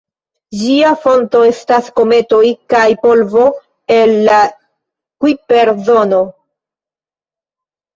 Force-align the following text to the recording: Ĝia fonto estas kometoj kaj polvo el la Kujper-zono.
Ĝia 0.61 0.93
fonto 1.03 1.41
estas 1.49 1.91
kometoj 1.99 2.41
kaj 2.75 2.87
polvo 3.05 3.45
el 4.01 4.17
la 4.33 4.43
Kujper-zono. 4.51 6.29